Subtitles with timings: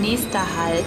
[0.00, 0.84] Nächster Halt.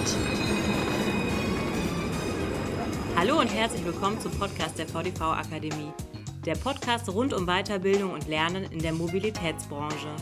[3.16, 5.92] Hallo und herzlich willkommen zum Podcast der VDV Akademie.
[6.46, 10.16] Der Podcast rund um Weiterbildung und Lernen in der Mobilitätsbranche.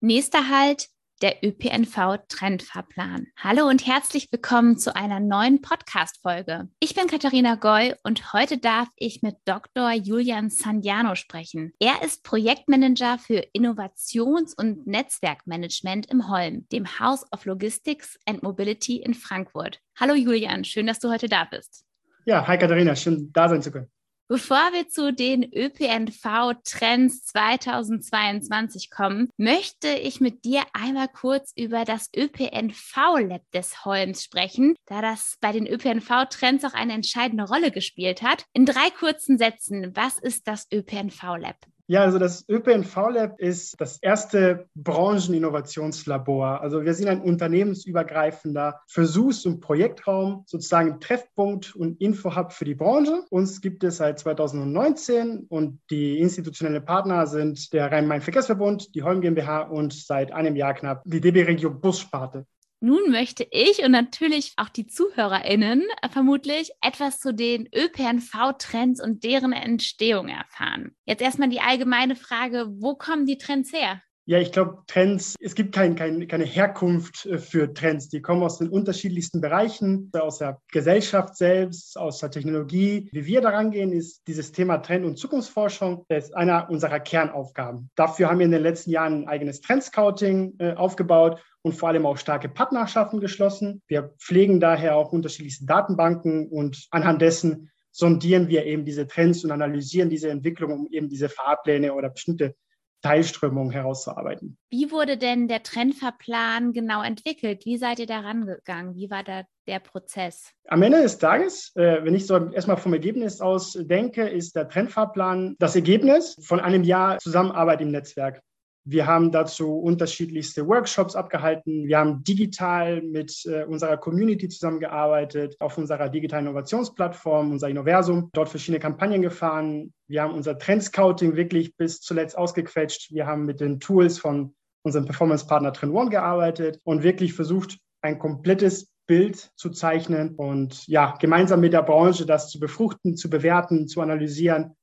[0.00, 0.90] Nächster Halt,
[1.22, 3.26] der ÖPNV-Trendfahrplan.
[3.36, 6.68] Hallo und herzlich willkommen zu einer neuen Podcast-Folge.
[6.80, 9.92] Ich bin Katharina Goy und heute darf ich mit Dr.
[9.92, 11.72] Julian Sandiano sprechen.
[11.78, 18.96] Er ist Projektmanager für Innovations- und Netzwerkmanagement im Holm, dem House of Logistics and Mobility
[18.96, 19.80] in Frankfurt.
[19.98, 21.84] Hallo Julian, schön, dass du heute da bist.
[22.24, 23.90] Ja, hi Katharina, schön da sein zu können.
[24.30, 32.08] Bevor wir zu den ÖPNV-Trends 2022 kommen, möchte ich mit dir einmal kurz über das
[32.16, 38.44] ÖPNV-Lab des Holms sprechen, da das bei den ÖPNV-Trends auch eine entscheidende Rolle gespielt hat.
[38.52, 41.56] In drei kurzen Sätzen, was ist das ÖPNV-Lab?
[41.90, 46.60] Ja, also das ÖPNV Lab ist das erste Brancheninnovationslabor.
[46.60, 53.24] Also wir sind ein unternehmensübergreifender Versuchs- und Projektraum, sozusagen Treffpunkt und Infohub für die Branche.
[53.30, 59.62] Uns gibt es seit 2019 und die institutionellen Partner sind der Rhein-Main-Verkehrsverbund, die Holm GmbH
[59.62, 62.46] und seit einem Jahr knapp die DB Regio Bussparte.
[62.82, 69.52] Nun möchte ich und natürlich auch die ZuhörerInnen vermutlich etwas zu den ÖPNV-Trends und deren
[69.52, 70.96] Entstehung erfahren.
[71.04, 74.00] Jetzt erstmal die allgemeine Frage, wo kommen die Trends her?
[74.30, 78.08] Ja, ich glaube, Trends, es gibt kein, kein, keine Herkunft äh, für Trends.
[78.10, 83.08] Die kommen aus den unterschiedlichsten Bereichen, aus der Gesellschaft selbst, aus der Technologie.
[83.12, 87.90] Wie wir daran gehen, ist dieses Thema Trend- und Zukunftsforschung, ist einer unserer Kernaufgaben.
[87.96, 92.06] Dafür haben wir in den letzten Jahren ein eigenes Trendscouting äh, aufgebaut und vor allem
[92.06, 93.82] auch starke Partnerschaften geschlossen.
[93.86, 99.50] Wir pflegen daher auch unterschiedlichste Datenbanken und anhand dessen sondieren wir eben diese Trends und
[99.50, 102.54] analysieren diese Entwicklung, um eben diese Fahrpläne oder bestimmte
[103.02, 104.58] Teilströmungen herauszuarbeiten.
[104.70, 107.64] Wie wurde denn der Trendfahrplan genau entwickelt?
[107.64, 108.94] Wie seid ihr da rangegangen?
[108.94, 110.52] Wie war da der Prozess?
[110.68, 114.68] Am Ende des Tages, äh, wenn ich so erstmal vom Ergebnis aus denke, ist der
[114.68, 118.42] Trendfahrplan das Ergebnis von einem Jahr Zusammenarbeit im Netzwerk.
[118.84, 121.86] Wir haben dazu unterschiedlichste Workshops abgehalten.
[121.86, 128.48] Wir haben digital mit äh, unserer Community zusammengearbeitet, auf unserer digitalen Innovationsplattform, unser Innoversum, dort
[128.48, 129.92] verschiedene Kampagnen gefahren.
[130.08, 133.12] Wir haben unser Trendscouting wirklich bis zuletzt ausgequetscht.
[133.12, 138.18] Wir haben mit den Tools von unserem Performance-Partner Trend One gearbeitet und wirklich versucht, ein
[138.18, 143.88] komplettes Bild zu zeichnen und ja, gemeinsam mit der Branche das zu befruchten, zu bewerten,
[143.88, 144.74] zu analysieren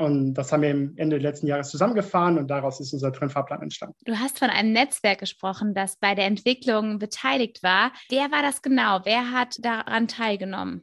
[0.00, 3.96] und das haben wir im Ende letzten Jahres zusammengefahren und daraus ist unser Trendfahrplan entstanden.
[4.04, 7.92] Du hast von einem Netzwerk gesprochen, das bei der Entwicklung beteiligt war.
[8.08, 9.00] Wer war das genau?
[9.04, 10.82] Wer hat daran teilgenommen?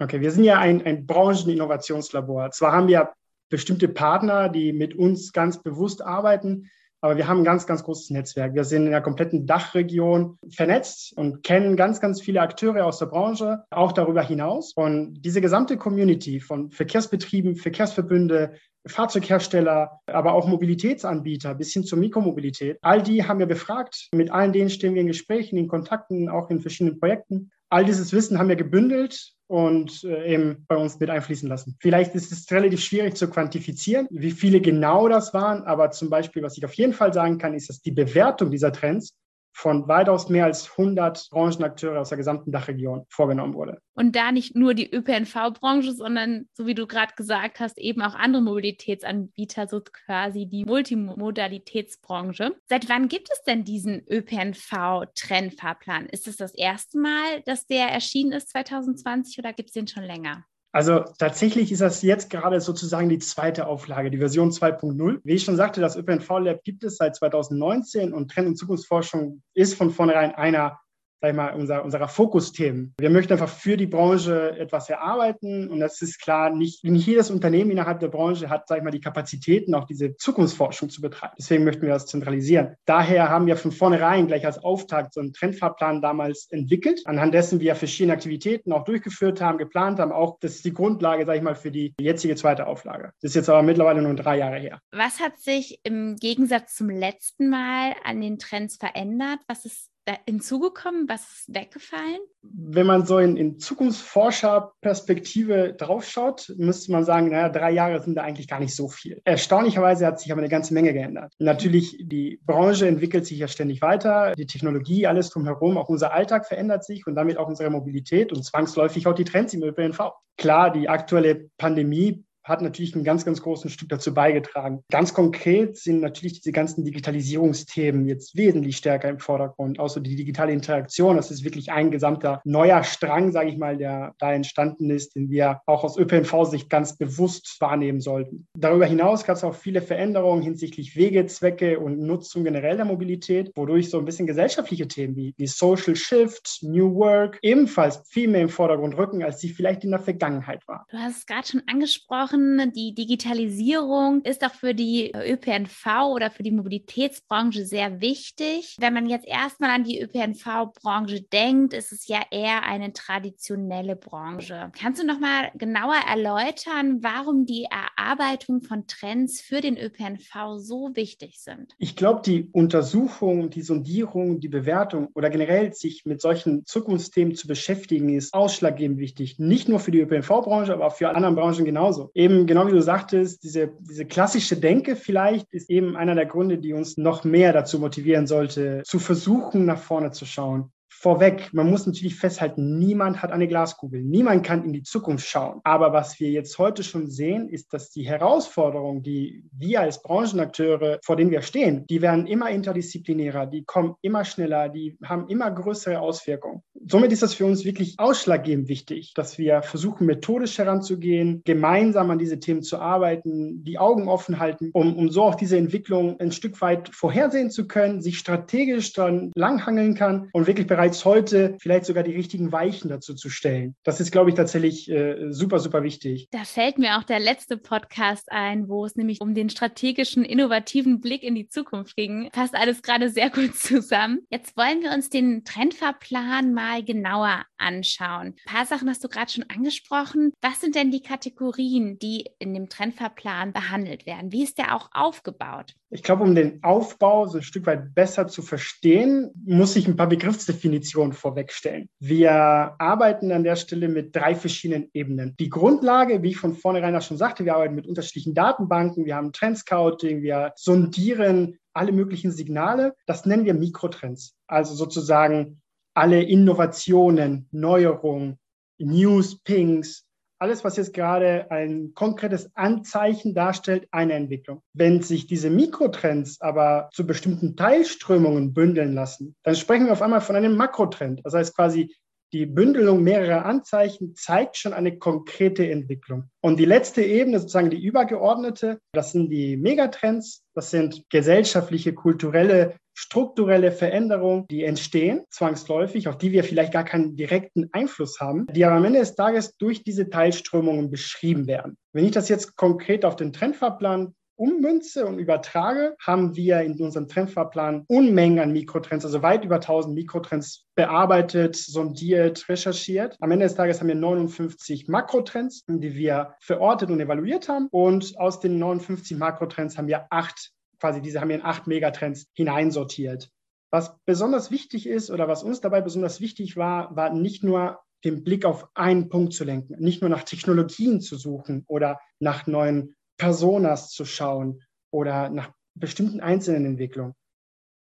[0.00, 2.50] Okay, wir sind ja ein, ein Brancheninnovationslabor.
[2.52, 3.10] Zwar haben wir
[3.50, 6.70] bestimmte Partner, die mit uns ganz bewusst arbeiten,
[7.02, 8.54] aber wir haben ein ganz, ganz großes Netzwerk.
[8.54, 13.06] Wir sind in der kompletten Dachregion vernetzt und kennen ganz, ganz viele Akteure aus der
[13.06, 14.72] Branche, auch darüber hinaus.
[14.74, 18.54] Und diese gesamte Community von Verkehrsbetrieben, Verkehrsverbünde,
[18.86, 22.78] Fahrzeughersteller, aber auch Mobilitätsanbieter bis hin zur Mikromobilität.
[22.82, 24.08] All die haben wir befragt.
[24.14, 27.50] Mit allen denen stehen wir in Gesprächen, in Kontakten, auch in verschiedenen Projekten.
[27.72, 31.74] All dieses Wissen haben wir gebündelt und äh, eben bei uns mit einfließen lassen.
[31.80, 36.42] Vielleicht ist es relativ schwierig zu quantifizieren, wie viele genau das waren, aber zum Beispiel,
[36.42, 39.14] was ich auf jeden Fall sagen kann, ist, dass die Bewertung dieser Trends
[39.52, 43.80] von weitaus mehr als 100 Branchenakteure aus der gesamten Dachregion vorgenommen wurde.
[43.94, 48.14] Und da nicht nur die ÖPNV-Branche, sondern, so wie du gerade gesagt hast, eben auch
[48.14, 52.56] andere Mobilitätsanbieter, so quasi die Multimodalitätsbranche.
[52.68, 56.06] Seit wann gibt es denn diesen ÖPNV-Trendfahrplan?
[56.06, 60.04] Ist es das erste Mal, dass der erschienen ist 2020 oder gibt es den schon
[60.04, 60.44] länger?
[60.72, 65.20] Also tatsächlich ist das jetzt gerade sozusagen die zweite Auflage, die Version 2.0.
[65.22, 69.42] Wie ich schon sagte, das ÖPNV Lab gibt es seit 2019 und Trend- und Zukunftsforschung
[69.52, 70.80] ist von vornherein einer
[71.22, 72.94] sag ich mal, unser, unserer Fokusthemen.
[72.98, 77.30] Wir möchten einfach für die Branche etwas erarbeiten und das ist klar, nicht, nicht jedes
[77.30, 81.34] Unternehmen innerhalb der Branche hat, sag ich mal, die Kapazitäten, auch diese Zukunftsforschung zu betreiben.
[81.38, 82.74] Deswegen möchten wir das zentralisieren.
[82.86, 87.60] Daher haben wir von vornherein gleich als Auftakt so einen Trendfahrplan damals entwickelt, anhand dessen
[87.60, 90.10] wir verschiedene Aktivitäten auch durchgeführt haben, geplant haben.
[90.10, 93.12] Auch das ist die Grundlage, sage ich mal, für die jetzige zweite Auflage.
[93.22, 94.80] Das ist jetzt aber mittlerweile nur drei Jahre her.
[94.90, 99.38] Was hat sich im Gegensatz zum letzten Mal an den Trends verändert?
[99.46, 99.91] Was ist
[100.26, 101.08] hinzugekommen?
[101.08, 102.18] Was ist weggefallen?
[102.42, 108.22] Wenn man so in, in Zukunftsforscherperspektive draufschaut, müsste man sagen, naja, drei Jahre sind da
[108.22, 109.20] eigentlich gar nicht so viel.
[109.24, 111.32] Erstaunlicherweise hat sich aber eine ganze Menge geändert.
[111.38, 116.46] Natürlich, die Branche entwickelt sich ja ständig weiter, die Technologie, alles drumherum, auch unser Alltag
[116.46, 120.10] verändert sich und damit auch unsere Mobilität und zwangsläufig auch die Trends im ÖPNV.
[120.36, 124.82] Klar, die aktuelle Pandemie hat natürlich einen ganz, ganz großen Stück dazu beigetragen.
[124.90, 129.78] Ganz konkret sind natürlich diese ganzen Digitalisierungsthemen jetzt wesentlich stärker im Vordergrund.
[129.78, 134.14] Außer die digitale Interaktion, das ist wirklich ein gesamter neuer Strang, sage ich mal, der
[134.18, 138.46] da entstanden ist, den wir auch aus ÖPNV-Sicht ganz bewusst wahrnehmen sollten.
[138.56, 143.90] Darüber hinaus gab es auch viele Veränderungen hinsichtlich Wegezwecke und Nutzung generell der Mobilität, wodurch
[143.90, 148.48] so ein bisschen gesellschaftliche Themen wie, wie Social Shift, New Work ebenfalls viel mehr im
[148.48, 150.86] Vordergrund rücken, als sie vielleicht in der Vergangenheit war.
[150.90, 156.42] Du hast es gerade schon angesprochen, die Digitalisierung ist auch für die ÖPNV oder für
[156.42, 158.76] die Mobilitätsbranche sehr wichtig.
[158.78, 164.70] Wenn man jetzt erstmal an die ÖPNV-Branche denkt, ist es ja eher eine traditionelle Branche.
[164.78, 170.90] Kannst du noch mal genauer erläutern, warum die Erarbeitung von Trends für den ÖPNV so
[170.94, 171.74] wichtig sind?
[171.78, 177.46] Ich glaube, die Untersuchung, die Sondierung, die Bewertung oder generell sich mit solchen Zukunftsthemen zu
[177.46, 179.38] beschäftigen, ist ausschlaggebend wichtig.
[179.38, 182.10] Nicht nur für die ÖPNV-Branche, aber auch für andere Branchen genauso.
[182.22, 186.58] Eben genau wie du sagtest, diese, diese klassische Denke vielleicht ist eben einer der Gründe,
[186.58, 190.70] die uns noch mehr dazu motivieren sollte, zu versuchen, nach vorne zu schauen
[191.02, 195.60] vorweg, man muss natürlich festhalten, niemand hat eine Glaskugel, niemand kann in die Zukunft schauen.
[195.64, 201.00] Aber was wir jetzt heute schon sehen, ist, dass die Herausforderungen, die wir als Branchenakteure,
[201.02, 205.50] vor denen wir stehen, die werden immer interdisziplinärer, die kommen immer schneller, die haben immer
[205.50, 206.62] größere Auswirkungen.
[206.88, 212.18] Somit ist das für uns wirklich ausschlaggebend wichtig, dass wir versuchen, methodisch heranzugehen, gemeinsam an
[212.18, 216.32] diese Themen zu arbeiten, die Augen offen halten, um, um so auch diese Entwicklung ein
[216.32, 221.84] Stück weit vorhersehen zu können, sich strategisch dann langhangeln kann und wirklich bereits heute vielleicht
[221.84, 223.74] sogar die richtigen Weichen dazu zu stellen.
[223.84, 226.28] Das ist, glaube ich, tatsächlich äh, super, super wichtig.
[226.30, 231.00] Da fällt mir auch der letzte Podcast ein, wo es nämlich um den strategischen, innovativen
[231.00, 232.28] Blick in die Zukunft ging.
[232.32, 234.20] Passt alles gerade sehr gut zusammen.
[234.30, 238.34] Jetzt wollen wir uns den Trendfahrplan mal genauer anschauen.
[238.46, 240.32] Ein paar Sachen hast du gerade schon angesprochen.
[240.40, 244.32] Was sind denn die Kategorien, die in dem Trendfahrplan behandelt werden?
[244.32, 245.74] Wie ist der auch aufgebaut?
[245.90, 249.96] Ich glaube, um den Aufbau so ein Stück weit besser zu verstehen, muss ich ein
[249.96, 251.90] paar Begriffsdefinitionen vorwegstellen.
[251.98, 255.36] Wir arbeiten an der Stelle mit drei verschiedenen Ebenen.
[255.38, 259.16] Die Grundlage, wie ich von vornherein auch schon sagte, wir arbeiten mit unterschiedlichen Datenbanken, wir
[259.16, 262.94] haben Trendscouting, wir sondieren alle möglichen Signale.
[263.06, 264.34] Das nennen wir Mikrotrends.
[264.46, 265.61] Also sozusagen
[265.94, 268.38] alle Innovationen, Neuerungen,
[268.78, 270.06] News, Pings,
[270.42, 274.60] alles, was jetzt gerade ein konkretes Anzeichen darstellt, eine Entwicklung.
[274.74, 280.20] Wenn sich diese Mikrotrends aber zu bestimmten Teilströmungen bündeln lassen, dann sprechen wir auf einmal
[280.20, 281.20] von einem Makrotrend.
[281.22, 281.94] Das heißt quasi,
[282.32, 286.30] die Bündelung mehrerer Anzeichen zeigt schon eine konkrete Entwicklung.
[286.40, 292.76] Und die letzte Ebene, sozusagen die übergeordnete, das sind die Megatrends, das sind gesellschaftliche, kulturelle,
[292.94, 298.64] strukturelle Veränderungen, die entstehen, zwangsläufig, auf die wir vielleicht gar keinen direkten Einfluss haben, die
[298.64, 301.76] aber am Ende des Tages durch diese Teilströmungen beschrieben werden.
[301.92, 307.06] Wenn ich das jetzt konkret auf den Trendfahrplan ummünze und übertrage, haben wir in unserem
[307.06, 313.16] Trendfahrplan Unmengen an Mikrotrends, also weit über 1000 Mikrotrends bearbeitet, sondiert, recherchiert.
[313.20, 317.68] Am Ende des Tages haben wir 59 Makrotrends, die wir verortet und evaluiert haben.
[317.70, 320.50] Und aus den 59 Makrotrends haben wir acht,
[320.82, 323.30] quasi diese haben in acht Megatrends hineinsortiert.
[323.70, 328.24] Was besonders wichtig ist oder was uns dabei besonders wichtig war, war nicht nur den
[328.24, 332.96] Blick auf einen Punkt zu lenken, nicht nur nach Technologien zu suchen oder nach neuen
[333.16, 337.14] Personas zu schauen oder nach bestimmten einzelnen Entwicklungen.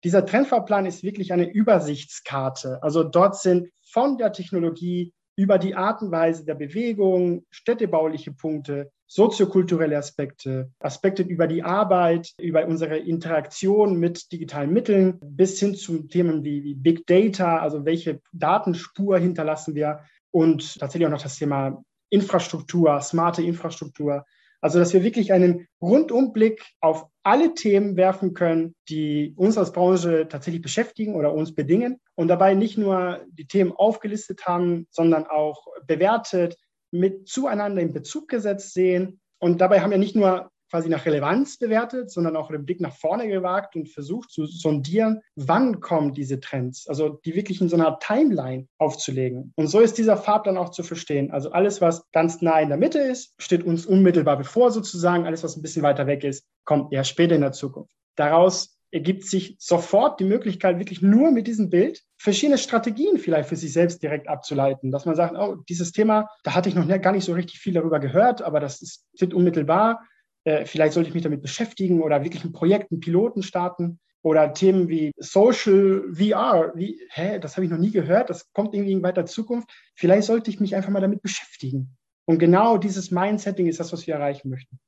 [0.04, 2.84] Dieser Trendfahrplan ist wirklich eine Übersichtskarte.
[2.84, 8.92] Also dort sind von der Technologie über die Art und Weise der Bewegung, städtebauliche Punkte,
[9.08, 16.04] soziokulturelle Aspekte, Aspekte über die Arbeit, über unsere Interaktion mit digitalen Mitteln, bis hin zu
[16.04, 21.84] Themen wie, Big Data, also welche Datenspur hinterlassen wir und tatsächlich auch noch das Thema
[22.10, 24.26] Infrastruktur, smarte Infrastruktur,
[24.64, 30.30] also, dass wir wirklich einen Rundumblick auf alle Themen werfen können, die uns als Branche
[30.30, 35.68] tatsächlich beschäftigen oder uns bedingen und dabei nicht nur die Themen aufgelistet haben, sondern auch
[35.86, 36.56] bewertet,
[36.92, 39.20] mit zueinander in Bezug gesetzt sehen.
[39.38, 42.96] Und dabei haben wir nicht nur quasi nach Relevanz bewertet, sondern auch den Blick nach
[42.96, 47.76] vorne gewagt und versucht zu sondieren, wann kommen diese Trends, also die wirklich in so
[47.76, 49.54] einer Timeline aufzulegen.
[49.56, 51.30] Und so ist dieser Fahrplan auch zu verstehen.
[51.30, 55.28] Also alles, was ganz nah in der Mitte ist, steht uns unmittelbar bevor sozusagen.
[55.28, 57.94] Alles, was ein bisschen weiter weg ist, kommt eher später in der Zukunft.
[58.16, 63.56] Daraus ergibt sich sofort die Möglichkeit, wirklich nur mit diesem Bild verschiedene Strategien vielleicht für
[63.56, 64.90] sich selbst direkt abzuleiten.
[64.90, 67.74] Dass man sagt, oh, dieses Thema, da hatte ich noch gar nicht so richtig viel
[67.74, 70.00] darüber gehört, aber das ist, ist unmittelbar
[70.46, 74.54] äh, vielleicht sollte ich mich damit beschäftigen oder wirklich ein Projekt, einen Piloten starten oder
[74.54, 76.72] Themen wie Social VR.
[76.76, 79.70] Wie, hä, das habe ich noch nie gehört, das kommt irgendwie in weiter Zukunft.
[79.96, 81.96] Vielleicht sollte ich mich einfach mal damit beschäftigen.
[82.26, 84.80] Und genau dieses Mindsetting ist das, was wir erreichen möchten.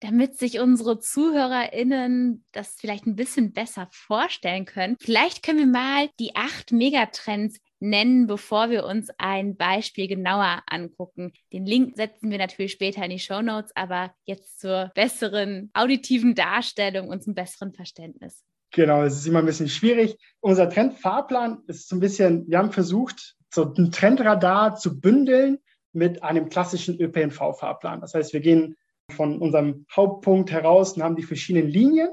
[0.00, 6.08] Damit sich unsere ZuhörerInnen das vielleicht ein bisschen besser vorstellen können, vielleicht können wir mal
[6.18, 11.32] die acht Megatrends nennen, bevor wir uns ein Beispiel genauer angucken.
[11.52, 16.34] Den Link setzen wir natürlich später in die Show Notes, aber jetzt zur besseren auditiven
[16.34, 18.44] Darstellung und zum besseren Verständnis.
[18.72, 20.16] Genau, es ist immer ein bisschen schwierig.
[20.40, 25.58] Unser Trendfahrplan ist so ein bisschen, wir haben versucht, so ein Trendradar zu bündeln
[25.92, 28.00] mit einem klassischen ÖPNV-Fahrplan.
[28.00, 28.76] Das heißt, wir gehen
[29.10, 32.10] von unserem Hauptpunkt heraus und haben die verschiedenen Linien.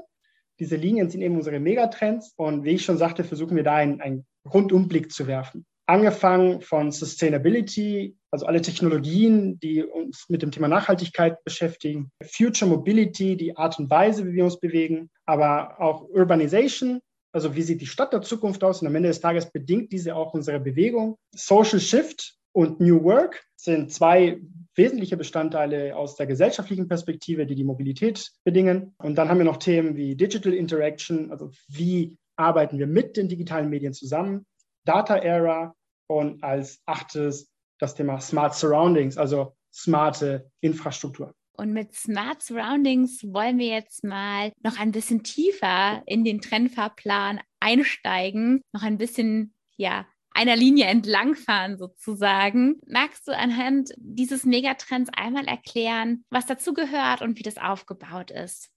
[0.58, 4.00] Diese Linien sind eben unsere Megatrends und wie ich schon sagte, versuchen wir da einen,
[4.00, 5.64] einen Rundumblick zu werfen.
[5.86, 13.36] Angefangen von Sustainability, also alle Technologien, die uns mit dem Thema Nachhaltigkeit beschäftigen, Future Mobility,
[13.36, 17.00] die Art und Weise, wie wir uns bewegen, aber auch Urbanization,
[17.32, 20.14] also wie sieht die Stadt der Zukunft aus und am Ende des Tages bedingt diese
[20.14, 21.16] auch unsere Bewegung.
[21.34, 24.40] Social Shift und New Work sind zwei
[24.74, 28.94] wesentliche Bestandteile aus der gesellschaftlichen Perspektive, die die Mobilität bedingen.
[28.98, 33.28] Und dann haben wir noch Themen wie Digital Interaction, also wie arbeiten wir mit den
[33.28, 34.46] digitalen Medien zusammen,
[34.84, 35.74] Data Era
[36.06, 41.34] und als achtes das Thema Smart Surroundings, also smarte Infrastruktur.
[41.52, 47.40] Und mit Smart Surroundings wollen wir jetzt mal noch ein bisschen tiefer in den Trendfahrplan
[47.60, 52.76] einsteigen, noch ein bisschen ja, einer Linie entlangfahren sozusagen.
[52.86, 58.70] Magst du anhand dieses Megatrends einmal erklären, was dazu gehört und wie das aufgebaut ist?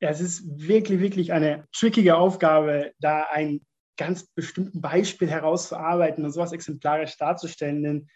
[0.00, 3.60] Es ist wirklich, wirklich eine trickige Aufgabe, da ein
[3.98, 7.82] ganz bestimmten Beispiel herauszuarbeiten und sowas exemplarisch darzustellen.
[7.82, 8.08] Denn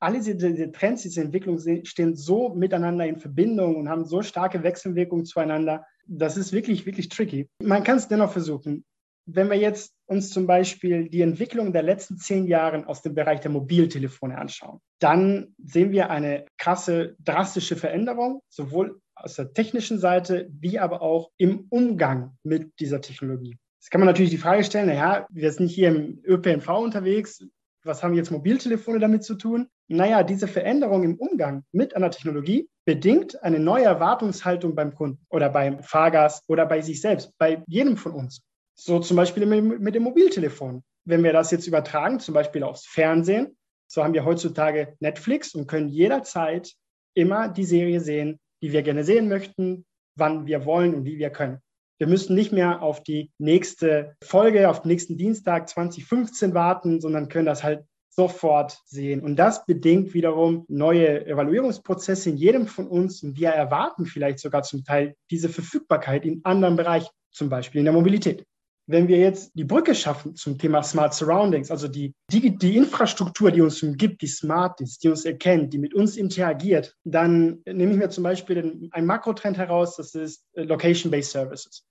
[0.00, 5.26] alle diese Trends, diese Entwicklungen stehen so miteinander in Verbindung und haben so starke Wechselwirkungen
[5.26, 5.86] zueinander.
[6.06, 7.48] Das ist wirklich, wirklich tricky.
[7.62, 8.84] Man kann es dennoch versuchen.
[9.30, 13.40] Wenn wir jetzt uns zum Beispiel die Entwicklung der letzten zehn Jahre aus dem Bereich
[13.40, 20.48] der Mobiltelefone anschauen, dann sehen wir eine krasse, drastische Veränderung, sowohl aus der technischen Seite
[20.50, 23.58] wie aber auch im Umgang mit dieser Technologie.
[23.80, 27.44] Jetzt kann man natürlich die Frage stellen, naja, wir sind hier im ÖPNV unterwegs,
[27.84, 29.68] was haben jetzt Mobiltelefone damit zu tun?
[29.86, 35.48] Naja, diese Veränderung im Umgang mit einer Technologie bedingt eine neue Erwartungshaltung beim Kunden oder
[35.48, 38.42] beim Fahrgast oder bei sich selbst, bei jedem von uns.
[38.74, 40.82] So zum Beispiel mit dem Mobiltelefon.
[41.04, 43.56] Wenn wir das jetzt übertragen, zum Beispiel aufs Fernsehen,
[43.86, 46.74] so haben wir heutzutage Netflix und können jederzeit
[47.14, 49.84] immer die Serie sehen, die wir gerne sehen möchten,
[50.16, 51.58] wann wir wollen und wie wir können.
[51.98, 57.28] Wir müssen nicht mehr auf die nächste Folge, auf den nächsten Dienstag 2015 warten, sondern
[57.28, 59.20] können das halt sofort sehen.
[59.20, 63.22] Und das bedingt wiederum neue Evaluierungsprozesse in jedem von uns.
[63.22, 67.84] Und wir erwarten vielleicht sogar zum Teil diese Verfügbarkeit in anderen Bereichen, zum Beispiel in
[67.84, 68.44] der Mobilität.
[68.90, 73.50] Wenn wir jetzt die Brücke schaffen zum Thema Smart Surroundings, also die, die, die Infrastruktur,
[73.50, 77.92] die uns umgibt, die smart ist, die uns erkennt, die mit uns interagiert, dann nehme
[77.92, 81.84] ich mir zum Beispiel einen Makrotrend heraus, das ist äh, Location-Based Services.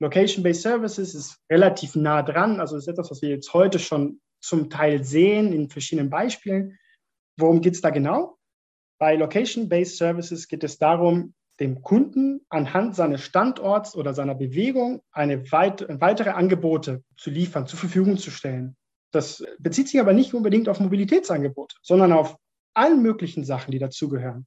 [0.00, 4.70] Location-Based Services ist relativ nah dran, also ist etwas, was wir jetzt heute schon zum
[4.70, 6.76] Teil sehen in verschiedenen Beispielen.
[7.38, 8.38] Worum geht es da genau?
[8.98, 15.52] Bei Location-Based Services geht es darum, dem Kunden anhand seines Standorts oder seiner Bewegung eine
[15.52, 18.76] weit, weitere Angebote zu liefern, zur Verfügung zu stellen.
[19.12, 22.36] Das bezieht sich aber nicht unbedingt auf Mobilitätsangebote, sondern auf
[22.74, 24.46] allen möglichen Sachen, die dazugehören.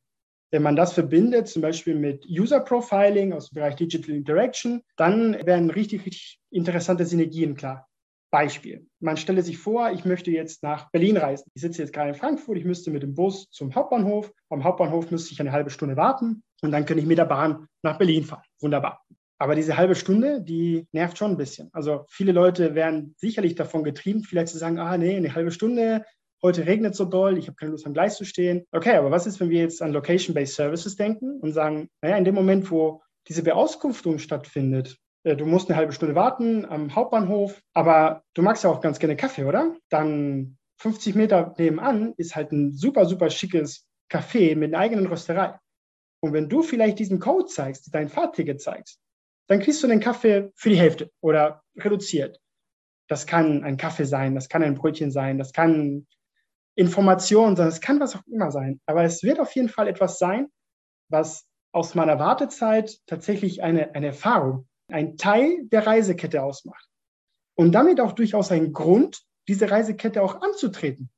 [0.52, 5.34] Wenn man das verbindet, zum Beispiel mit User Profiling aus dem Bereich Digital Interaction, dann
[5.46, 7.88] werden richtig, richtig interessante Synergien klar.
[8.34, 8.88] Beispiel.
[9.00, 11.52] Man stelle sich vor, ich möchte jetzt nach Berlin reisen.
[11.54, 14.34] Ich sitze jetzt gerade in Frankfurt, ich müsste mit dem Bus zum Hauptbahnhof.
[14.50, 17.68] Am Hauptbahnhof müsste ich eine halbe Stunde warten und dann könnte ich mit der Bahn
[17.84, 18.42] nach Berlin fahren.
[18.60, 19.04] Wunderbar.
[19.38, 21.70] Aber diese halbe Stunde, die nervt schon ein bisschen.
[21.74, 26.04] Also viele Leute werden sicherlich davon getrieben, vielleicht zu sagen, ah nee, eine halbe Stunde,
[26.42, 28.66] heute regnet so doll, ich habe keine Lust am Gleis zu stehen.
[28.72, 32.26] Okay, aber was ist, wenn wir jetzt an Location-Based Services denken und sagen, naja, in
[32.26, 38.24] dem Moment, wo diese Beauskunftung stattfindet, du musst eine halbe Stunde warten am Hauptbahnhof, aber
[38.34, 39.76] du magst ja auch ganz gerne Kaffee, oder?
[39.90, 45.58] Dann 50 Meter nebenan ist halt ein super, super schickes Café mit einer eigenen Rösterei.
[46.22, 49.00] Und wenn du vielleicht diesen Code zeigst, dein Fahrticket zeigst,
[49.48, 52.40] dann kriegst du den Kaffee für die Hälfte oder reduziert.
[53.08, 56.08] Das kann ein Kaffee sein, das kann ein Brötchen sein, das kann
[56.76, 58.80] Information sein, das kann was auch immer sein.
[58.86, 60.48] Aber es wird auf jeden Fall etwas sein,
[61.10, 66.88] was aus meiner Wartezeit tatsächlich eine, eine Erfahrung ein Teil der Reisekette ausmacht.
[67.56, 71.10] Und damit auch durchaus ein Grund, diese Reisekette auch anzutreten.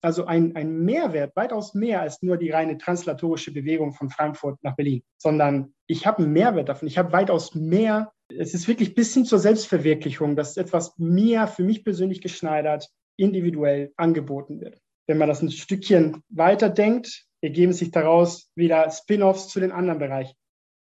[0.00, 4.74] Also ein, ein Mehrwert, weitaus mehr als nur die reine translatorische Bewegung von Frankfurt nach
[4.74, 6.88] Berlin, sondern ich habe einen Mehrwert davon.
[6.88, 8.12] Ich habe weitaus mehr.
[8.28, 13.92] Es ist wirklich bis hin zur Selbstverwirklichung, dass etwas mir, für mich persönlich geschneidert, individuell
[13.96, 14.80] angeboten wird.
[15.06, 19.98] Wenn man das ein Stückchen weiter denkt, ergeben sich daraus wieder Spin-offs zu den anderen
[20.00, 20.34] Bereichen.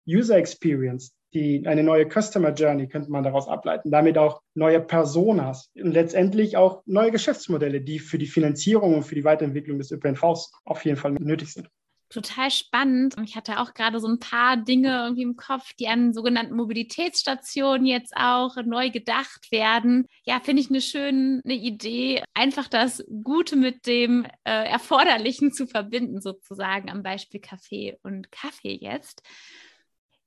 [0.08, 5.70] User Experience, die, eine neue Customer Journey könnte man daraus ableiten, damit auch neue Personas
[5.74, 10.52] und letztendlich auch neue Geschäftsmodelle, die für die Finanzierung und für die Weiterentwicklung des ÖPNVs
[10.64, 11.68] auf jeden Fall nötig sind
[12.14, 13.16] total spannend.
[13.24, 17.86] Ich hatte auch gerade so ein paar Dinge irgendwie im Kopf, die an sogenannten Mobilitätsstationen
[17.86, 20.06] jetzt auch neu gedacht werden.
[20.24, 26.20] Ja, finde ich eine schöne Idee, einfach das Gute mit dem äh, Erforderlichen zu verbinden,
[26.20, 29.22] sozusagen am Beispiel Kaffee und Kaffee jetzt.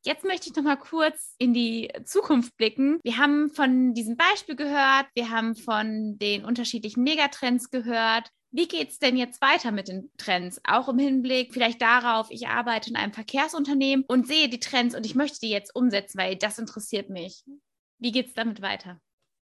[0.08, 2.98] Jetzt möchte ich noch mal kurz in die Zukunft blicken.
[3.04, 8.32] Wir haben von diesem Beispiel gehört, wir haben von den unterschiedlichen Megatrends gehört.
[8.50, 10.62] Wie geht es denn jetzt weiter mit den Trends?
[10.64, 15.06] Auch im Hinblick vielleicht darauf, ich arbeite in einem Verkehrsunternehmen und sehe die Trends und
[15.06, 17.44] ich möchte die jetzt umsetzen, weil das interessiert mich.
[18.00, 19.02] Wie geht es damit weiter?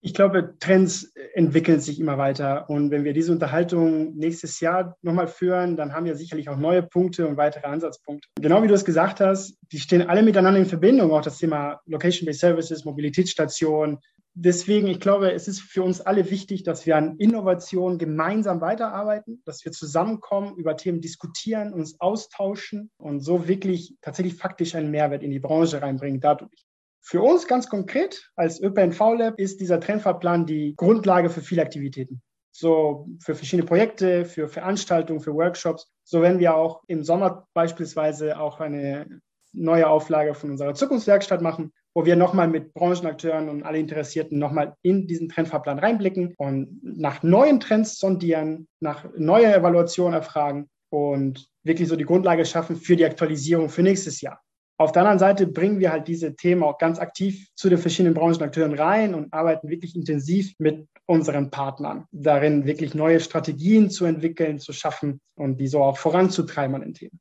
[0.06, 2.70] Ich glaube, Trends entwickeln sich immer weiter.
[2.70, 6.84] Und wenn wir diese Unterhaltung nächstes Jahr nochmal führen, dann haben wir sicherlich auch neue
[6.84, 8.28] Punkte und weitere Ansatzpunkte.
[8.40, 11.10] Genau wie du es gesagt hast, die stehen alle miteinander in Verbindung.
[11.10, 13.98] Auch das Thema Location-Based Services, Mobilitätsstation,
[14.34, 19.42] deswegen, ich glaube, es ist für uns alle wichtig, dass wir an Innovation gemeinsam weiterarbeiten,
[19.44, 25.24] dass wir zusammenkommen, über Themen diskutieren, uns austauschen und so wirklich tatsächlich faktisch einen Mehrwert
[25.24, 26.64] in die Branche reinbringen dadurch.
[27.08, 32.20] Für uns ganz konkret als ÖPNV Lab ist dieser Trendfahrplan die Grundlage für viele Aktivitäten.
[32.50, 35.88] So für verschiedene Projekte, für Veranstaltungen, für Workshops.
[36.02, 39.20] So werden wir auch im Sommer beispielsweise auch eine
[39.52, 44.74] neue Auflage von unserer Zukunftswerkstatt machen, wo wir nochmal mit Branchenakteuren und alle Interessierten nochmal
[44.82, 51.88] in diesen Trendfahrplan reinblicken und nach neuen Trends sondieren, nach neuer Evaluation erfragen und wirklich
[51.88, 54.40] so die Grundlage schaffen für die Aktualisierung für nächstes Jahr.
[54.78, 58.14] Auf der anderen Seite bringen wir halt diese Themen auch ganz aktiv zu den verschiedenen
[58.14, 64.58] Branchenakteuren rein und arbeiten wirklich intensiv mit unseren Partnern darin, wirklich neue Strategien zu entwickeln,
[64.58, 67.20] zu schaffen und die so auch voranzutreiben an den Themen